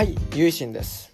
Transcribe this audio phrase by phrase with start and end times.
[0.00, 1.12] はいゆいしんです。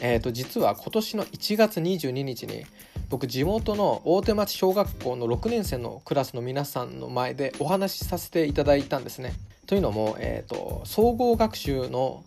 [0.00, 2.64] え、ー、と実は今年の1月22日に
[3.10, 9.32] 僕地元の大手町小学校の6年生のクラスの皆さんの前でお話しさせていただいたんですね。
[9.66, 12.22] というのも、えーと、総合学習の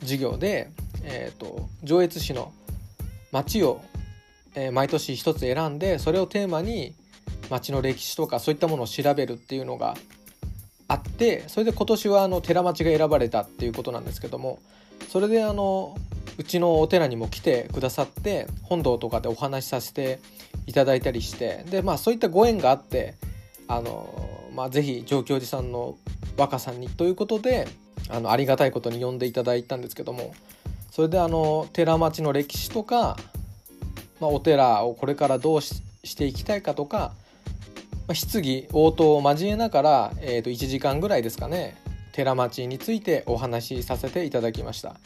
[0.00, 0.68] 授業で、
[1.04, 2.52] えーと、上越市の
[3.30, 3.82] 町を、
[4.56, 6.92] えー、毎年一つ選んでそれをテーマに
[7.50, 9.94] 町の歴史とかそういったものを調べるっていうのが
[10.92, 14.60] あってそれで今年はあの寺町が選ばれたっていうことなんですけども
[15.08, 15.96] それであの
[16.36, 20.20] うちのお寺にも来てくださって本堂とかでお話しさせて
[20.66, 23.14] いただいたりしてでまあそういったご縁があって
[23.68, 25.96] あのまあ是非上京寺さんの
[26.36, 27.68] 若さんにということで
[28.10, 30.34] あのありがたいことに呼んでいただいたんですけども
[30.90, 33.16] それであの寺町の歴史とか、
[34.20, 35.80] まあ、お寺をこれからどうし
[36.16, 37.12] ていきたいかとか、
[38.14, 41.76] 質疑応答を交えながら、えー、と1時間ぐらいですかね
[42.12, 44.96] 寺町についてお話しさせていただきました。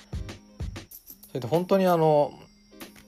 [1.29, 2.33] それで本当にあの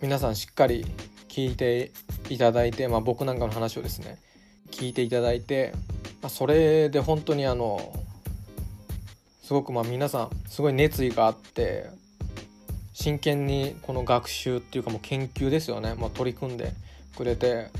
[0.01, 0.87] 皆さんしっかり
[1.29, 1.91] 聞いて
[2.29, 4.19] いただいて、まあ、僕なんかの話をですね
[4.71, 5.73] 聞いていただいて、
[6.23, 7.93] まあ、それで本当にあの
[9.43, 11.87] すごくまあ皆さんすごい熱意があって
[12.93, 16.73] 真剣にこの学習っていうかもう研究ですよね、まあ、取り組んで
[17.17, 17.71] くれて、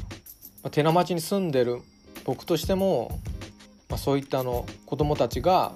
[0.63, 1.83] まあ、寺町に住んでる
[2.29, 3.23] 僕としても、
[3.89, 5.73] まあ、そういったあの子どもたちが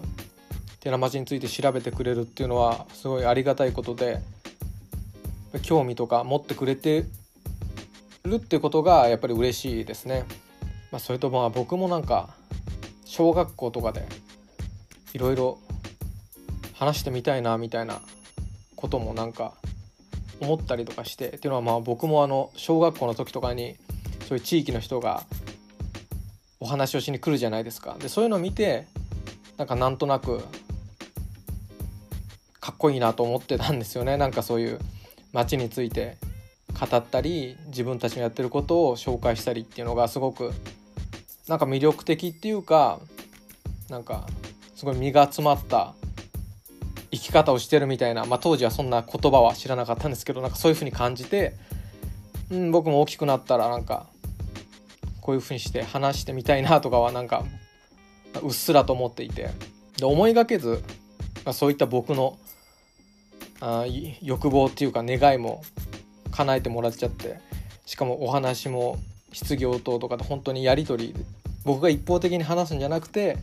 [0.81, 4.19] 寺町について調べてくれるっていうのはすごいありがたいことで
[5.63, 7.07] 興味とか持ってくれて
[8.25, 10.27] るってことがやっぱり嬉しいですね。
[10.91, 12.29] まあ、それとまあ僕もなんか
[13.07, 14.07] 小学校とかで
[15.15, 15.59] いろいろ
[16.75, 18.03] 話してみたいなみたいな
[18.77, 19.55] こともなんか
[20.43, 23.77] 思ったりとかしてっていうのはまあ僕もあの小学校の時とかに
[24.29, 25.25] そういう地域の人が
[26.63, 27.97] お話をしに来るじゃないですか。
[27.99, 28.87] でそういうのを見て
[29.59, 30.45] なんかなんとなく
[32.61, 34.17] かっこいいなと思ってたんですよね。
[34.17, 34.79] なんかそういう
[35.33, 36.19] 街について
[36.79, 40.53] 語ったり自分たちのやってることを紹介したりっていうのがすごく
[41.49, 43.01] なんか魅力的っていうか
[43.91, 44.29] なんか
[44.77, 45.95] すごい身が詰まった
[47.11, 51.55] 生き方をしてるみたいな、まあ、当時はそんな言葉は知らなかったんですけどなんかそういうふうに感じて、
[52.51, 54.07] うん、僕も大きくなったらなんか
[55.23, 57.45] こういうふうにして話してみたいなとかはなんか
[58.43, 59.51] うっすらと思っていて
[59.97, 60.83] で思いがけず、
[61.45, 62.39] まあ、そういった僕の
[63.61, 63.87] あ
[64.21, 65.63] 欲望っていうか願いも
[66.33, 67.41] 叶えてもらっちゃって
[67.87, 68.99] しかもお話も
[69.33, 71.25] 質疑応答とかで本当にやり取り
[71.65, 73.39] 僕が一方的に話すんじゃなくて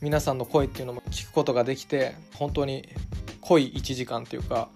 [0.00, 2.88] 皆さんの声っていうのも聞くことができて本当に
[3.42, 4.68] 濃い1時間っていうか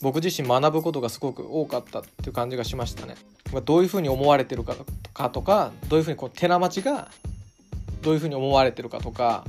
[0.00, 3.14] 僕自身学ぶことがすごく多かったっていう感じがしましたね。
[3.64, 4.74] どういうふうに思われてるか
[5.14, 7.08] かとかどういうふうにこう寺町が
[8.02, 9.44] どういうふうに思われてるかとか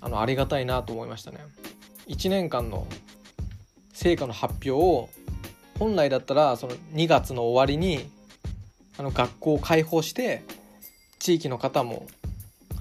[0.00, 1.38] あのありがたいなと思いましたね。
[2.08, 2.86] 1年間の
[3.92, 5.08] 成果の発表を
[5.78, 8.08] 本来だったらその2月の終わりに
[8.98, 10.42] あの学校を開放して
[11.18, 12.06] 地域の方も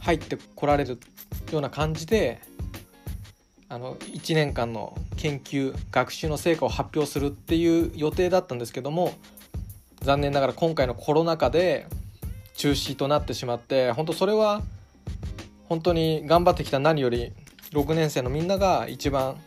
[0.02, 1.00] 入ってこられる
[1.52, 2.42] ような感じで
[3.68, 9.14] あの1年間の研究学習の成果を発表するっていう予定だったんですけども
[10.02, 11.88] 残念ながら今回のコロナ禍で
[12.56, 14.62] 中止となってしまって本当それは
[15.68, 17.34] 本当に頑張ってきた何より
[17.72, 19.38] 6年生のみんなが一番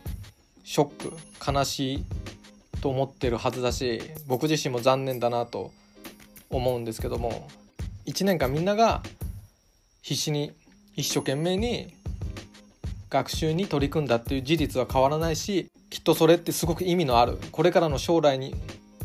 [0.63, 1.11] ショッ
[1.43, 2.05] ク悲しい
[2.81, 5.71] と思ってるはずだし僕自身も残念だなと
[6.49, 7.47] 思うんですけども
[8.05, 9.01] 1年間みんなが
[10.01, 10.51] 必死に
[10.95, 11.93] 一生懸命に
[13.09, 17.39] 学習に取り組んだっていう事実は変わらないしきっとそれってすごく意味のある。
[17.51, 18.53] これからの将来に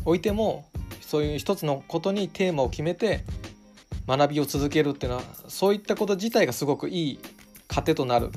[0.05, 0.65] おいても
[1.01, 3.23] そういう一つのことにテーマを決めて
[4.07, 7.19] 学びを続けるっていうのはそういったこと自体がすごくいい
[7.69, 8.29] 糧となる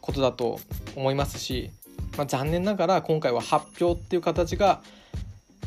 [0.00, 0.60] ことだと
[0.94, 1.70] 思いますし、
[2.16, 4.80] まあ、残念ながら今回は発表っていう形が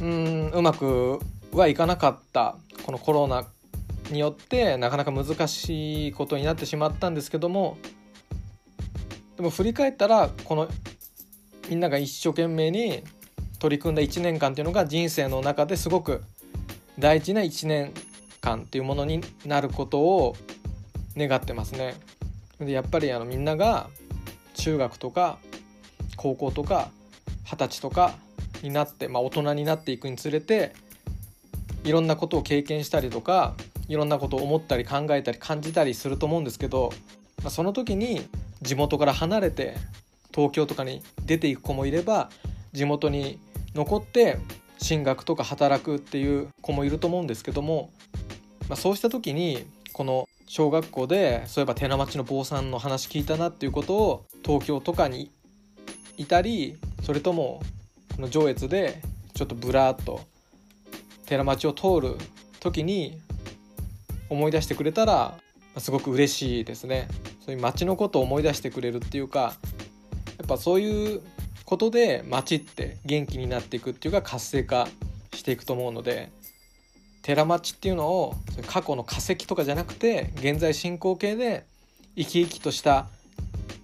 [0.02, 1.20] うんうまく
[1.52, 2.56] はいかなかった
[2.86, 3.46] このコロナ
[4.12, 7.78] によってなかなか難しいことになってしまったんですけども
[9.36, 10.68] でも振り返ったらこの
[11.70, 13.04] みんなが一生懸命に
[13.60, 16.24] 取り組んだ1年間っていうのが人生の中ですごく
[16.98, 17.94] 大事な1年
[18.42, 20.36] 間っていうものになることを
[21.18, 21.96] 願ってますね。
[22.60, 23.90] でやっぱりあのみんなが
[24.56, 25.38] 中学とか
[26.18, 26.92] 高校とか
[27.46, 28.14] 二十歳とか
[28.62, 30.74] になって、まあ、大人になっていくにつれて
[31.84, 33.56] いろんなことを経験したりとか
[33.88, 36.92] いろんなことを思ったり考えたり感じたりすると思うんですけど、
[37.42, 38.28] まあ、その時に
[38.62, 39.78] 地元から離れて
[40.34, 42.30] 東京とかに出ていく子もいれば
[42.74, 43.40] 地元に
[43.74, 44.38] 残って
[44.78, 47.92] 進学とか働くっていう子もいると思うんですけども、
[48.70, 55.32] まあ、そうした時にこの小学校でそういえば寺町の坊さんの話聞いたなっていうことを東京とかに
[56.18, 57.62] いたりそれとも
[58.16, 59.02] その上越で
[59.34, 60.22] ちょっとブラーっと
[61.26, 62.16] 寺町を通る
[62.60, 63.20] 時に
[64.30, 65.36] 思い出してくれたら
[65.78, 67.08] すごく嬉しいですね。
[67.46, 69.54] そういう街のことを思い出してくれるっていうか
[70.38, 71.22] やっぱそういう
[71.66, 74.88] ことで街って元気になっていくっていうか活性化
[75.34, 76.30] していくと思うので
[77.30, 78.34] 寺町っていうのを
[78.66, 81.64] 過去の化石とかじゃなくて現在進行形で
[82.16, 83.06] 生き生きとした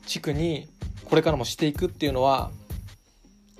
[0.07, 0.67] 地区に
[1.03, 2.49] これからもしていくっていうのは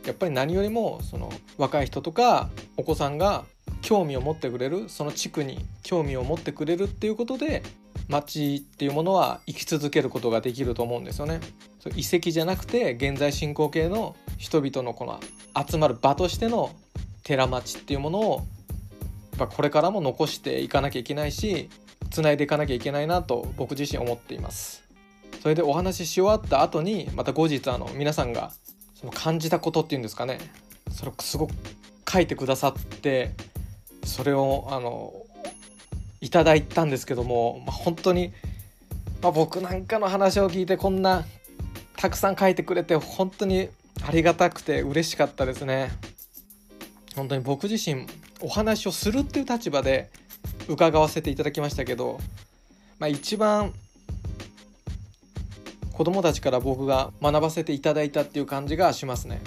[0.03, 3.45] やっぱり何よりもその若い人とかお子さんが
[3.83, 7.61] 興味を持ってくれるその地区に興味を持ってくれるっていうことで
[8.07, 11.39] 町っていうものは生き続けることができると思うんですよね。
[11.95, 15.19] 遺跡じゃなくて現在進行形の人々のこの
[15.63, 16.71] 集まる場としての
[17.23, 18.47] 寺町っていうものを
[19.35, 21.69] ぱこれからも残していかなきゃいけないし
[22.09, 24.83] つないでいかなきゃいけないなと僕自身思っています。
[25.41, 28.51] それでお話しし終わった後にまた後日あの皆さんが
[28.95, 30.39] その感じたことっていうんですかね
[30.89, 31.53] それをすごく
[32.11, 33.31] 書いてくださって
[34.03, 35.13] それをあの
[36.19, 38.33] いただいたんですけども、まあ、本当に、
[39.21, 41.25] まあ、僕なんかの話を聞いてこんな
[41.97, 43.69] たくさん書いてくれて本当に
[44.03, 45.91] ありがたくて嬉しかったですね。
[47.15, 48.05] 本当に僕自身
[48.41, 50.09] お話をするっていう立場で
[50.67, 52.19] 伺わせていただきましたけど、
[52.99, 53.73] まあ、一番
[55.93, 59.41] 子供たちから僕が学ばせていただいたっていう感じがしますね。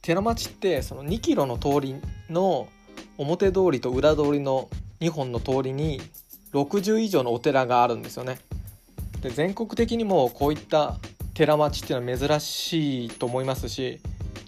[0.00, 1.96] 寺町ってその2キロの通り
[2.30, 2.68] の
[3.18, 4.70] 表通りと裏通りの
[5.00, 6.00] 2本の通りに
[6.54, 8.38] 60以上のお寺があるんですよね。
[9.20, 10.96] で全国的にもこういった
[11.34, 14.00] 寺町っていうのは珍しいと思いますし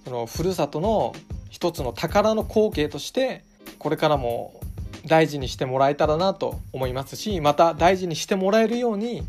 [0.05, 1.15] そのふるさとの
[1.51, 3.45] 一つの宝の光景として
[3.79, 4.59] これからも
[5.07, 9.23] 大事にしてもらえたらなと思いますしまた大事にしてもらえるように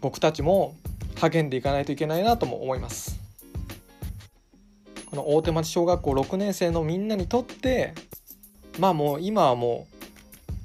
[0.00, 0.74] 僕たちも
[1.16, 3.18] 励んでいかないといけないなとも思います。
[5.10, 7.94] この大手町小学校6年生のみんなにとって
[8.78, 10.04] まあもう今はもう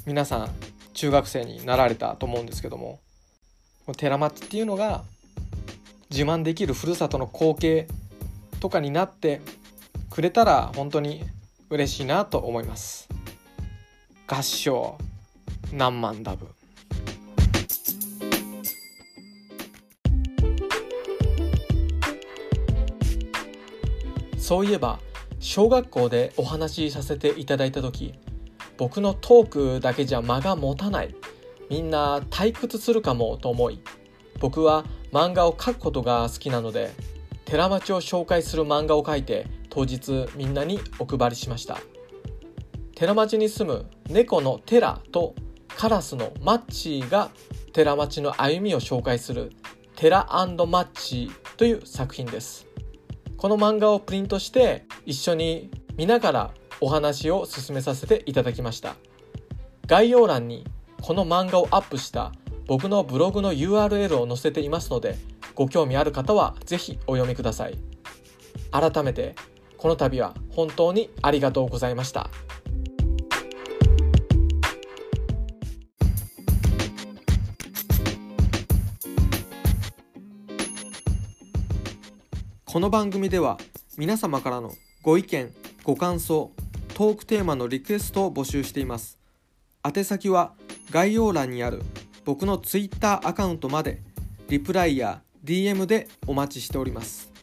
[0.06, 0.50] 皆さん
[0.94, 3.00] 中学生になられたと思うんですけども
[3.98, 5.04] 寺町っていうのが
[6.12, 7.88] 自慢できるふるさとの光景
[8.60, 9.42] とかになって
[10.16, 11.26] くれたら本当に
[11.70, 13.10] 嬉しいなと思います。
[14.28, 14.98] 合唱
[15.74, 16.48] 何万ダブ。
[24.38, 25.02] そういえば
[25.42, 28.14] 小学校でお話しさせていただいた時
[28.78, 31.14] 僕のトークだけじゃ間が持たない。
[31.70, 33.82] みんな退屈するかもと思い
[34.40, 36.92] 僕は漫画を描くことが好きなので
[37.44, 41.80] 寺町を紹介する漫画を描いて当日みんなにお配りしました。
[42.96, 45.36] 寺町に住む猫のテラと
[45.68, 47.30] カラスのマッチーが
[47.74, 49.52] 寺町の歩みを紹介する
[49.98, 52.68] テラマッチーという作品です。
[53.36, 58.96] この漫画をプリントして一緒に見ながらお話を進めさせていただきました。
[59.88, 60.66] 概要欄に
[61.02, 62.32] この漫画をアップした
[62.66, 65.18] 僕のブログの URL を載せていますので
[65.54, 67.78] ご興味ある方は是非お読みください。
[68.72, 69.36] 改めて
[69.78, 72.30] この度は本当にありがとうございました。
[82.66, 83.58] この番組では
[83.98, 86.52] 皆様からのご意見ご感想
[86.94, 89.18] トークテーマのリクエストを募集しています。
[89.86, 90.54] 宛先は
[90.92, 91.82] 概要欄にある
[92.26, 94.02] 僕の Twitter アカウントまで
[94.50, 97.35] リプライや DM でお待ちしております。